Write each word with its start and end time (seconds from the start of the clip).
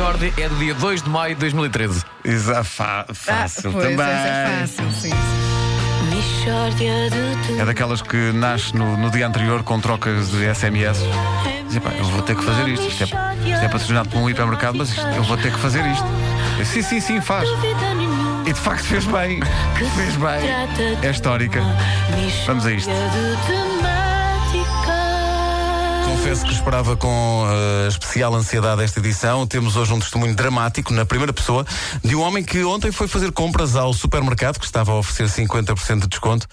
Michórdia 0.00 0.32
é 0.38 0.48
do 0.48 0.54
dia 0.54 0.72
2 0.72 1.02
de 1.02 1.10
maio 1.10 1.34
de 1.34 1.40
2013. 1.40 2.02
Exa, 2.24 2.64
fa- 2.64 3.04
fácil 3.12 3.68
ah, 3.68 3.72
pois, 3.74 3.84
também. 3.84 4.06
essa 4.06 4.28
é 4.28 4.60
fácil, 4.60 4.92
sim. 4.98 5.10
Mishória 6.08 7.10
de 7.10 7.60
É 7.60 7.64
daquelas 7.66 8.00
que 8.00 8.16
nasce 8.32 8.74
no, 8.74 8.96
no 8.96 9.10
dia 9.10 9.26
anterior 9.26 9.62
com 9.62 9.78
trocas 9.78 10.30
de 10.30 10.54
SMS. 10.54 11.00
Diz, 11.66 11.76
"Epá, 11.76 11.90
eu 11.90 12.04
vou 12.06 12.22
ter 12.22 12.34
que 12.34 12.42
fazer 12.42 12.66
isto. 12.68 12.86
Isto 12.88 13.02
é, 13.02 13.06
isto 13.06 13.62
é 13.62 13.68
patrocinado 13.68 14.08
por 14.08 14.18
um 14.20 14.30
hipermercado, 14.30 14.78
mas 14.78 14.88
isto- 14.88 15.06
eu 15.06 15.22
vou 15.22 15.36
ter 15.36 15.52
que 15.52 15.58
fazer 15.58 15.84
isto. 15.84 16.06
Eu, 16.58 16.64
sim, 16.64 16.80
sim, 16.80 16.98
sim, 17.00 17.20
faz. 17.20 17.46
E 18.46 18.52
de 18.54 18.58
facto 18.58 18.84
fez 18.84 19.04
bem. 19.04 19.40
Fez 19.96 20.16
bem. 20.16 20.96
É 21.06 21.10
histórica. 21.10 21.60
Vamos 22.46 22.64
a 22.64 22.72
isto. 22.72 22.90
Confesso 26.30 26.46
que 26.46 26.52
esperava 26.52 26.96
com 26.96 27.44
eh, 27.50 27.88
especial 27.88 28.32
ansiedade 28.36 28.84
esta 28.84 29.00
edição. 29.00 29.48
Temos 29.48 29.74
hoje 29.74 29.92
um 29.92 29.98
testemunho 29.98 30.32
dramático, 30.32 30.92
na 30.92 31.04
primeira 31.04 31.32
pessoa, 31.32 31.66
de 32.04 32.14
um 32.14 32.20
homem 32.20 32.44
que 32.44 32.62
ontem 32.62 32.92
foi 32.92 33.08
fazer 33.08 33.32
compras 33.32 33.74
ao 33.74 33.92
supermercado, 33.92 34.60
que 34.60 34.64
estava 34.64 34.92
a 34.92 34.94
oferecer 34.94 35.42
50% 35.44 36.02
de 36.02 36.06
desconto. 36.06 36.46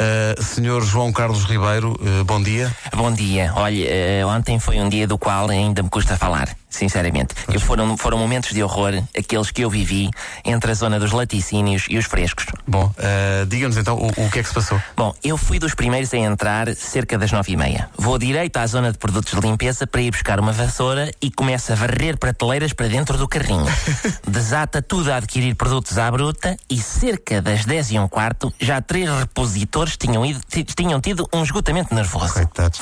Uh, 0.00 0.42
senhor 0.42 0.82
João 0.82 1.12
Carlos 1.12 1.44
Ribeiro, 1.44 1.92
uh, 2.00 2.24
bom 2.24 2.42
dia. 2.42 2.74
Bom 2.96 3.12
dia. 3.12 3.52
Olha, 3.54 3.86
ontem 4.28 4.58
foi 4.58 4.80
um 4.80 4.88
dia 4.88 5.06
do 5.06 5.18
qual 5.18 5.50
ainda 5.50 5.82
me 5.82 5.90
custa 5.90 6.16
falar, 6.16 6.48
sinceramente. 6.68 7.34
Foram, 7.60 7.96
foram 7.96 8.18
momentos 8.18 8.52
de 8.52 8.62
horror, 8.62 9.02
aqueles 9.16 9.50
que 9.50 9.62
eu 9.62 9.70
vivi 9.70 10.10
entre 10.44 10.70
a 10.70 10.74
zona 10.74 10.98
dos 11.00 11.12
laticínios 11.12 11.86
e 11.88 11.96
os 11.98 12.06
frescos. 12.06 12.46
Bom, 12.66 12.84
uh, 12.86 13.46
diga-nos 13.46 13.76
então 13.76 13.96
o, 13.96 14.06
o 14.08 14.30
que 14.30 14.38
é 14.38 14.42
que 14.42 14.48
se 14.48 14.54
passou. 14.54 14.80
Bom, 14.96 15.14
eu 15.22 15.36
fui 15.36 15.58
dos 15.58 15.74
primeiros 15.74 16.12
a 16.12 16.16
entrar 16.18 16.74
cerca 16.74 17.16
das 17.18 17.32
nove 17.32 17.52
e 17.52 17.56
meia. 17.56 17.88
Vou 17.96 18.18
direito 18.18 18.56
à 18.58 18.66
zona 18.66 18.92
de 18.92 18.98
produtos 18.98 19.32
de 19.34 19.40
limpeza 19.40 19.86
para 19.86 20.00
ir 20.00 20.10
buscar 20.10 20.38
uma 20.40 20.52
vassoura 20.52 21.10
e 21.20 21.30
começo 21.30 21.72
a 21.72 21.74
varrer 21.74 22.16
prateleiras 22.18 22.72
para 22.72 22.88
dentro 22.88 23.16
do 23.16 23.26
carrinho. 23.28 23.66
Desata 24.26 24.82
tudo 24.82 25.10
a 25.12 25.16
adquirir 25.16 25.54
produtos 25.54 25.98
à 25.98 26.10
bruta 26.10 26.56
e 26.68 26.78
cerca 26.80 27.40
das 27.40 27.64
dez 27.64 27.90
e 27.90 27.98
um 27.98 28.08
quarto 28.08 28.52
já 28.60 28.80
três 28.80 29.08
repositores 29.10 29.96
tinham, 29.96 30.24
ido, 30.24 30.40
ti- 30.48 30.64
tinham 30.64 31.00
tido 31.00 31.28
um 31.32 31.42
esgotamento 31.42 31.94
nervoso. 31.94 32.34
Coitados. 32.34 32.80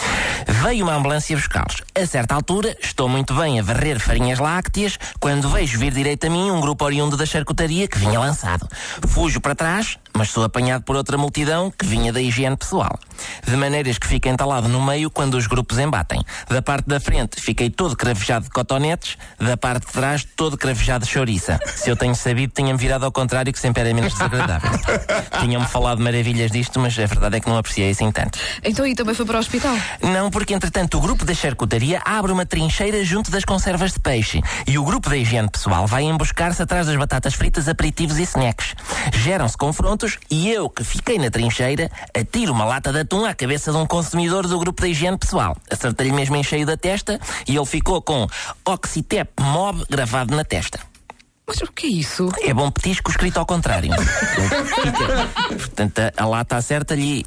Veio 0.62 0.84
uma 0.84 0.94
ambulância 0.94 1.36
buscá-los. 1.36 1.82
A 1.94 2.06
certa 2.06 2.34
altura, 2.34 2.76
estou 2.80 3.08
muito 3.08 3.34
bem 3.34 3.58
a 3.60 3.62
varrer 3.76 4.00
farinhas 4.00 4.38
lácteas 4.38 4.98
quando 5.20 5.50
vejo 5.50 5.78
vir 5.78 5.92
direito 5.92 6.26
a 6.26 6.30
mim 6.30 6.50
um 6.50 6.60
grupo 6.60 6.82
oriundo 6.84 7.14
da 7.14 7.26
charcutaria 7.26 7.86
que 7.86 7.98
vinha 7.98 8.18
lançado. 8.18 8.66
Fujo 9.06 9.38
para 9.38 9.54
trás, 9.54 9.98
mas 10.16 10.30
sou 10.30 10.42
apanhado 10.44 10.82
por 10.82 10.96
outra 10.96 11.18
multidão 11.18 11.70
que 11.70 11.84
vinha 11.84 12.10
da 12.10 12.20
higiene 12.20 12.56
pessoal. 12.56 12.98
De 13.46 13.54
maneiras 13.54 13.98
que 13.98 14.06
fico 14.06 14.28
entalado 14.28 14.66
no 14.66 14.80
meio 14.82 15.10
quando 15.10 15.34
os 15.34 15.46
grupos 15.46 15.78
embatem. 15.78 16.22
Da 16.48 16.62
parte 16.62 16.88
da 16.88 16.98
frente 16.98 17.40
fiquei 17.40 17.68
todo 17.68 17.94
cravejado 17.94 18.46
de 18.46 18.50
cotonetes, 18.50 19.18
da 19.38 19.58
parte 19.58 19.86
de 19.86 19.92
trás 19.92 20.26
todo 20.34 20.56
cravejado 20.56 21.04
de 21.04 21.10
chouriça. 21.10 21.58
Se 21.66 21.90
eu 21.90 21.96
tenho 21.96 22.14
sabido, 22.14 22.52
tinha-me 22.54 22.78
virado 22.78 23.04
ao 23.04 23.12
contrário 23.12 23.52
que 23.52 23.58
sempre 23.58 23.82
era 23.82 23.92
menos 23.92 24.14
desagradável. 24.14 24.70
Tinham-me 25.40 25.66
falado 25.66 26.00
maravilhas 26.00 26.50
disto, 26.50 26.80
mas 26.80 26.98
a 26.98 27.04
verdade 27.04 27.36
é 27.36 27.40
que 27.40 27.48
não 27.48 27.58
apreciei 27.58 27.90
assim 27.90 28.10
tanto. 28.10 28.38
Então, 28.64 28.86
e 28.86 28.94
também 28.94 29.14
foi 29.14 29.26
para 29.26 29.36
o 29.36 29.40
hospital? 29.40 29.76
Não, 30.02 30.30
porque 30.30 30.54
entretanto 30.54 30.96
o 30.96 31.00
grupo 31.00 31.26
da 31.26 31.34
charcutaria 31.34 32.00
abre 32.04 32.32
uma 32.32 32.46
trincheira 32.46 33.04
junto 33.04 33.30
das 33.30 33.44
conservas 33.66 33.94
de 33.94 33.98
peixe 33.98 34.40
e 34.64 34.78
o 34.78 34.84
grupo 34.84 35.10
da 35.10 35.16
higiene 35.16 35.50
pessoal 35.50 35.88
vai 35.88 36.04
emboscar-se 36.04 36.62
atrás 36.62 36.86
das 36.86 36.94
batatas 36.94 37.34
fritas, 37.34 37.68
aperitivos 37.68 38.16
e 38.16 38.22
snacks. 38.22 38.76
Geram-se 39.12 39.56
confrontos 39.56 40.18
e 40.30 40.48
eu, 40.52 40.70
que 40.70 40.84
fiquei 40.84 41.18
na 41.18 41.32
trincheira, 41.32 41.90
atiro 42.16 42.52
uma 42.52 42.64
lata 42.64 42.92
de 42.92 43.00
atum 43.00 43.24
à 43.24 43.34
cabeça 43.34 43.72
de 43.72 43.78
um 43.78 43.84
consumidor 43.84 44.46
do 44.46 44.56
grupo 44.60 44.82
da 44.82 44.86
higiene 44.86 45.18
pessoal. 45.18 45.56
Acertei-lhe 45.68 46.12
mesmo 46.12 46.36
em 46.36 46.44
cheio 46.44 46.64
da 46.64 46.76
testa 46.76 47.18
e 47.44 47.56
ele 47.56 47.66
ficou 47.66 48.00
com 48.00 48.28
Oxitep 48.64 49.32
Mob 49.40 49.84
gravado 49.90 50.36
na 50.36 50.44
testa. 50.44 50.78
Mas 51.44 51.60
o 51.60 51.72
que 51.72 51.86
é 51.86 51.90
isso? 51.90 52.28
É 52.42 52.54
bom 52.54 52.70
petisco 52.70 53.10
escrito 53.10 53.38
ao 53.38 53.46
contrário. 53.46 53.90
Portanto, 55.48 56.02
a, 56.16 56.26
lata 56.26 56.56
acerta-lhe. 56.56 57.26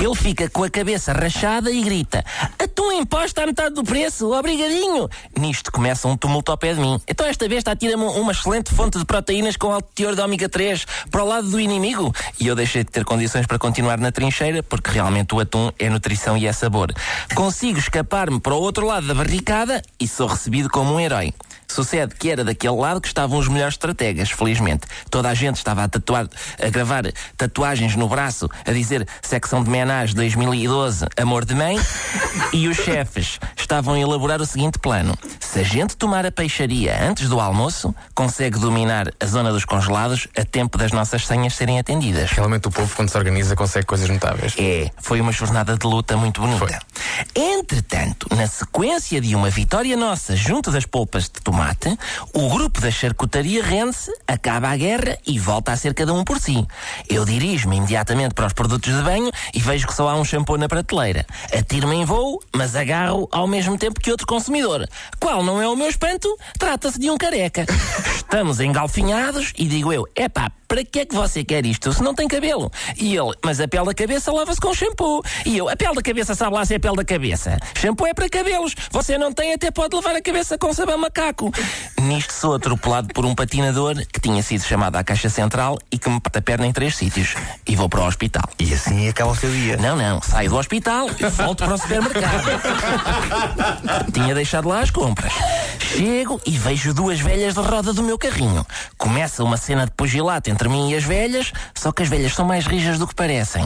Ele 0.00 0.14
fica 0.14 0.48
com 0.48 0.62
a 0.62 0.70
cabeça 0.70 1.12
rachada 1.12 1.70
e 1.70 1.82
grita: 1.82 2.24
Atum 2.58 2.92
imposto 2.92 3.40
à 3.40 3.46
metade 3.46 3.74
do 3.74 3.82
preço, 3.82 4.32
obrigadinho! 4.32 5.08
Nisto 5.36 5.72
começa 5.72 6.06
um 6.06 6.16
tumulto 6.16 6.52
ao 6.52 6.56
pé 6.56 6.72
de 6.72 6.80
mim. 6.80 7.00
Então 7.08 7.26
esta 7.26 7.48
besta 7.48 7.72
atira-me 7.72 8.04
uma 8.04 8.30
excelente 8.30 8.72
fonte 8.72 8.96
de 8.96 9.04
proteínas 9.04 9.56
com 9.56 9.72
alto 9.72 9.88
teor 9.94 10.14
de 10.14 10.20
ômega 10.20 10.48
3 10.48 10.86
para 11.10 11.24
o 11.24 11.26
lado 11.26 11.50
do 11.50 11.58
inimigo. 11.58 12.14
E 12.38 12.46
eu 12.46 12.54
deixei 12.54 12.84
de 12.84 12.90
ter 12.90 13.04
condições 13.04 13.46
para 13.46 13.58
continuar 13.58 13.98
na 13.98 14.12
trincheira, 14.12 14.62
porque 14.62 14.90
realmente 14.90 15.34
o 15.34 15.40
atum 15.40 15.72
é 15.78 15.90
nutrição 15.90 16.36
e 16.36 16.46
é 16.46 16.52
sabor. 16.52 16.92
Consigo 17.34 17.78
escapar-me 17.78 18.38
para 18.38 18.54
o 18.54 18.60
outro 18.60 18.86
lado 18.86 19.06
da 19.06 19.14
barricada 19.14 19.82
e 19.98 20.06
sou 20.06 20.28
recebido 20.28 20.70
como 20.70 20.94
um 20.94 21.00
herói. 21.00 21.34
Sucede 21.70 22.14
que 22.14 22.30
era 22.30 22.42
daquele 22.42 22.76
lado 22.76 23.00
que 23.00 23.08
estavam 23.08 23.38
os 23.38 23.46
melhores 23.46 23.74
estrategas, 23.74 24.30
felizmente. 24.30 24.86
Toda 25.10 25.28
a 25.28 25.34
gente 25.34 25.56
estava 25.56 25.84
a 25.84 25.88
tatuar, 25.88 26.26
a 26.60 26.68
gravar 26.70 27.04
tatuagens 27.36 27.94
no 27.94 28.08
braço, 28.08 28.48
a 28.66 28.72
dizer 28.72 29.06
secção 29.22 29.62
de 29.62 29.70
menage 29.70 30.14
2012, 30.14 31.06
amor 31.20 31.44
de 31.44 31.54
mãe, 31.54 31.78
e 32.52 32.68
os 32.68 32.76
chefes 32.78 33.38
estavam 33.56 33.94
a 33.94 34.00
elaborar 34.00 34.40
o 34.40 34.46
seguinte 34.46 34.78
plano. 34.78 35.16
Se 35.38 35.60
a 35.60 35.62
gente 35.62 35.96
tomar 35.96 36.24
a 36.24 36.32
peixaria 36.32 36.98
antes 37.02 37.28
do 37.28 37.38
almoço, 37.38 37.94
consegue 38.14 38.58
dominar 38.58 39.12
a 39.20 39.26
zona 39.26 39.52
dos 39.52 39.64
congelados 39.64 40.26
a 40.36 40.44
tempo 40.44 40.78
das 40.78 40.92
nossas 40.92 41.26
senhas 41.26 41.54
serem 41.54 41.78
atendidas. 41.78 42.30
Realmente 42.30 42.66
o 42.68 42.70
povo, 42.70 42.94
quando 42.96 43.10
se 43.10 43.18
organiza, 43.18 43.54
consegue 43.54 43.86
coisas 43.86 44.08
notáveis. 44.08 44.54
É, 44.58 44.90
foi 44.98 45.20
uma 45.20 45.32
jornada 45.32 45.76
de 45.76 45.86
luta 45.86 46.16
muito 46.16 46.40
bonita. 46.40 46.80
Entretanto, 47.34 48.26
na 48.34 48.46
sequência 48.46 49.20
de 49.20 49.34
uma 49.34 49.50
vitória 49.50 49.96
nossa 49.96 50.34
junto 50.34 50.70
das 50.70 50.86
polpas 50.86 51.24
de 51.24 51.40
tomate, 51.42 51.57
o 52.32 52.48
grupo 52.48 52.80
da 52.80 52.90
charcutaria 52.90 53.62
rende-se, 53.62 54.12
acaba 54.26 54.68
a 54.68 54.76
guerra 54.76 55.18
e 55.26 55.38
volta 55.38 55.72
a 55.72 55.76
ser 55.76 55.92
cada 55.92 56.12
um 56.14 56.22
por 56.22 56.38
si. 56.38 56.66
Eu 57.08 57.24
dirijo-me 57.24 57.76
imediatamente 57.76 58.34
para 58.34 58.46
os 58.46 58.52
produtos 58.52 58.94
de 58.94 59.02
banho 59.02 59.30
e 59.52 59.60
vejo 59.60 59.86
que 59.86 59.94
só 59.94 60.08
há 60.08 60.14
um 60.14 60.24
shampoo 60.24 60.56
na 60.56 60.68
prateleira. 60.68 61.26
Atiro-me 61.52 61.96
em 61.96 62.04
voo, 62.04 62.40
mas 62.54 62.76
agarro 62.76 63.28
ao 63.32 63.46
mesmo 63.46 63.76
tempo 63.76 64.00
que 64.00 64.10
outro 64.10 64.26
consumidor. 64.26 64.88
Qual 65.18 65.42
não 65.42 65.60
é 65.60 65.68
o 65.68 65.76
meu 65.76 65.88
espanto? 65.88 66.28
Trata-se 66.58 66.98
de 66.98 67.10
um 67.10 67.18
careca. 67.18 67.66
Estamos 68.14 68.60
engalfinhados 68.60 69.52
e 69.56 69.66
digo 69.66 69.92
eu, 69.92 70.06
epá, 70.14 70.52
para 70.68 70.84
que 70.84 71.00
é 71.00 71.06
que 71.06 71.14
você 71.14 71.42
quer 71.42 71.64
isto 71.64 71.92
se 71.92 72.02
não 72.02 72.14
tem 72.14 72.28
cabelo? 72.28 72.70
E 72.98 73.16
ele, 73.16 73.32
mas 73.42 73.58
a 73.58 73.66
pele 73.66 73.86
da 73.86 73.94
cabeça 73.94 74.30
lava-se 74.30 74.60
com 74.60 74.74
shampoo. 74.74 75.22
E 75.46 75.56
eu, 75.56 75.68
a 75.68 75.74
pele 75.74 75.94
da 75.94 76.02
cabeça 76.02 76.34
sabe 76.34 76.54
lá 76.54 76.64
se 76.66 76.74
é 76.74 76.78
pele 76.78 76.96
da 76.96 77.04
cabeça. 77.04 77.56
Shampoo 77.74 78.06
é 78.06 78.12
para 78.12 78.28
cabelos. 78.28 78.74
Você 78.90 79.16
não 79.16 79.32
tem, 79.32 79.54
até 79.54 79.70
pode 79.70 79.96
levar 79.96 80.14
a 80.14 80.20
cabeça 80.20 80.58
com 80.58 80.72
sabão 80.74 80.98
macaco. 80.98 81.50
Nisto 82.00 82.32
sou 82.32 82.54
atropelado 82.54 83.08
por 83.08 83.26
um 83.26 83.34
patinador 83.34 83.94
que 84.12 84.20
tinha 84.20 84.42
sido 84.42 84.62
chamado 84.62 84.96
à 84.96 85.04
caixa 85.04 85.28
central 85.28 85.78
e 85.90 85.98
que 85.98 86.08
me 86.08 86.20
parte 86.20 86.38
a 86.38 86.42
perna 86.42 86.66
em 86.66 86.72
três 86.72 86.96
sítios. 86.96 87.34
E 87.66 87.74
vou 87.74 87.88
para 87.88 88.00
o 88.00 88.06
hospital. 88.06 88.44
E 88.58 88.72
assim 88.72 89.08
acaba 89.08 89.32
o 89.32 89.36
seu 89.36 89.50
dia. 89.50 89.76
Não, 89.76 89.96
não, 89.96 90.22
saio 90.22 90.48
do 90.50 90.56
hospital 90.56 91.08
e 91.18 91.26
volto 91.26 91.64
para 91.64 91.74
o 91.74 91.78
supermercado. 91.78 92.44
Tinha 94.12 94.34
deixado 94.34 94.68
lá 94.68 94.80
as 94.80 94.90
compras. 94.90 95.32
Chego 95.80 96.40
e 96.46 96.52
vejo 96.52 96.94
duas 96.94 97.18
velhas 97.18 97.54
de 97.54 97.60
roda 97.60 97.92
do 97.92 98.02
meu 98.02 98.18
carrinho. 98.18 98.64
Começa 98.96 99.42
uma 99.42 99.56
cena 99.56 99.84
de 99.84 99.92
pugilato 99.92 100.50
entre 100.50 100.68
mim 100.68 100.90
e 100.90 100.96
as 100.96 101.04
velhas, 101.04 101.52
só 101.74 101.90
que 101.90 102.02
as 102.02 102.08
velhas 102.08 102.34
são 102.34 102.44
mais 102.44 102.66
rijas 102.66 102.98
do 102.98 103.06
que 103.06 103.14
parecem. 103.14 103.64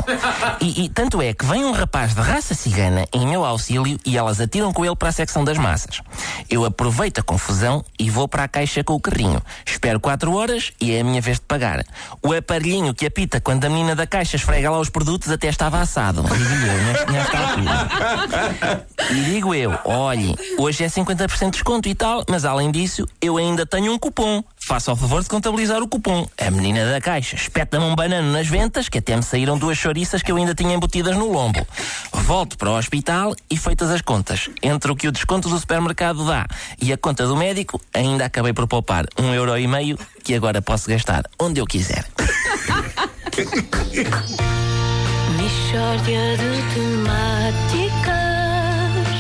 E, 0.61 0.85
e 0.85 0.89
tanto 0.89 1.21
é 1.21 1.35
que 1.35 1.45
vem 1.45 1.65
um 1.65 1.73
rapaz 1.73 2.15
de 2.15 2.21
raça 2.21 2.55
cigana 2.55 3.07
em 3.13 3.27
meu 3.27 3.45
auxílio 3.45 3.99
e 4.07 4.17
elas 4.17 4.41
atiram 4.41 4.73
com 4.73 4.85
ele 4.85 4.97
para 4.97 5.09
a 5.09 5.13
secção 5.13 5.45
das 5.45 5.59
massas. 5.59 6.01
Eu 6.49 6.65
aproveito 6.65 7.19
a 7.19 7.23
confusão 7.23 7.85
e 7.99 8.09
vou 8.09 8.22
para 8.29 8.45
a 8.45 8.49
caixa 8.49 8.83
com 8.85 8.95
o 8.95 9.01
carrinho. 9.01 9.41
Espero 9.67 10.01
quatro 10.01 10.35
horas 10.35 10.73
e 10.81 10.93
é 10.93 11.01
a 11.01 11.05
minha 11.05 11.21
vez 11.21 11.39
de 11.39 11.47
pagar. 11.47 11.85
O 12.23 12.33
aparelhinho 12.33 12.95
que 12.95 13.07
apita 13.07 13.41
quando 13.41 13.65
a 13.65 13.69
menina 13.69 13.95
da 13.95 14.07
caixa 14.07 14.37
esfrega 14.37 14.71
lá 14.71 14.79
os 14.79 14.91
produtos 14.91 15.31
até 15.31 15.49
estava 15.49 15.81
assado. 15.81 16.23
Digo 16.23 16.67
eu, 16.67 17.13
nesta 17.13 17.39
altura. 17.39 18.87
E 19.11 19.15
digo 19.25 19.55
eu, 19.55 19.79
olhe, 19.85 20.35
hoje 20.59 20.85
é 20.85 20.89
50% 20.89 21.45
de 21.47 21.51
desconto 21.51 21.89
e 21.89 21.95
tal, 21.95 22.25
mas 22.29 22.45
além 22.45 22.71
disso, 22.71 23.07
eu 23.21 23.37
ainda 23.37 23.67
tenho 23.67 23.93
um 23.93 23.99
cupom. 23.99 24.43
Faça 24.65 24.93
o 24.93 24.97
favor 24.97 25.23
de 25.23 25.29
contabilizar 25.29 25.83
o 25.83 25.89
cupom. 25.89 26.29
A 26.39 26.51
menina 26.51 26.91
da 26.91 27.01
caixa 27.01 27.35
espeta-me 27.35 27.85
um 27.85 27.95
banano 27.97 28.33
nas 28.33 28.47
ventas, 28.47 28.89
que 28.89 28.99
até 28.99 29.17
me 29.17 29.23
saíram 29.23 29.59
duas 29.59 29.77
chouriças 29.77 30.23
que 30.23 30.31
eu 30.31 30.37
ainda 30.37 30.55
tinha 30.55 30.75
embutidas 30.75 31.17
no 31.17 31.31
lombo. 31.31 31.67
Volto 32.13 32.57
para 32.57 32.71
o 32.71 32.79
hospital 32.79 33.35
e 33.51 33.57
feitas 33.57 33.91
as 33.91 34.01
contas. 34.01 34.49
Entre 34.63 34.91
o 34.91 34.97
que 34.97 35.09
o 35.09 35.13
desconto 35.13 35.49
do 35.49 35.59
supermercado 35.59 36.25
dá 36.25 36.47
e 36.81 36.93
a 36.93 36.97
conta 36.97 37.27
do 37.27 37.37
médico, 37.37 37.81
ainda 37.93 38.25
acabei 38.25 38.53
por 38.53 38.69
poupar 38.69 39.05
um 39.19 39.35
euro 39.35 39.59
e 39.59 39.67
meio 39.67 39.99
que 40.23 40.35
agora 40.35 40.63
posso 40.63 40.89
gastar 40.89 41.25
onde 41.39 41.61
eu 41.61 41.67
quiser. 41.67 42.07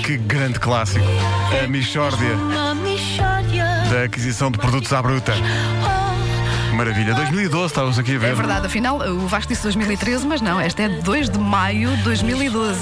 Que 0.04 0.16
grande 0.16 0.58
clássico. 0.58 1.04
A 1.62 1.66
Michórdia 1.66 2.36
da 3.92 4.04
aquisição 4.04 4.50
de 4.50 4.56
produtos 4.56 4.90
à 4.94 5.02
bruta. 5.02 5.34
Maravilha. 6.74 7.14
2012, 7.14 7.66
estávamos 7.66 7.98
aqui 7.98 8.16
a 8.16 8.18
ver. 8.18 8.30
É 8.30 8.34
verdade, 8.34 8.64
afinal, 8.64 8.96
o 8.96 9.26
Vasco 9.28 9.52
disse 9.52 9.62
2013, 9.64 10.26
mas 10.26 10.40
não, 10.40 10.58
esta 10.58 10.84
é 10.84 10.88
de 10.88 11.02
2 11.02 11.28
de 11.28 11.38
maio 11.38 11.94
de 11.98 12.02
2012. 12.02 12.80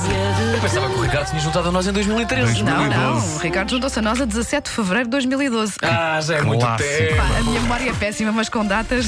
Eu 0.54 0.60
pensava 0.60 0.88
que 0.88 0.94
o 0.94 1.02
Ricardo 1.02 1.28
tinha 1.28 1.40
juntado 1.40 1.68
a 1.68 1.72
nós 1.72 1.88
em 1.88 1.92
2013. 1.92 2.62
Não, 2.62 2.72
não, 2.88 3.14
2012. 3.14 3.34
o 3.34 3.38
Ricardo 3.40 3.70
juntou-se 3.70 3.98
a 3.98 4.02
nós 4.02 4.20
a 4.20 4.24
17 4.24 4.70
de 4.70 4.76
fevereiro 4.76 5.06
de 5.06 5.10
2012. 5.10 5.72
Ah, 5.82 6.20
já 6.20 6.36
é 6.36 6.42
muito 6.42 6.60
Clássico. 6.64 6.88
tempo. 6.88 7.16
Pá, 7.16 7.38
a 7.38 7.42
minha 7.42 7.60
memória 7.60 7.90
é 7.90 7.92
péssima, 7.92 8.30
mas 8.30 8.48
com 8.48 8.64
datas. 8.64 9.06